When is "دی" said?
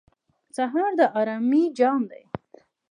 2.11-2.23